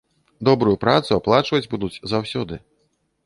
Добрую 0.47 0.73
працу 0.85 1.11
аплачваць 1.19 1.69
будуць 1.75 2.01
заўсёды. 2.13 2.61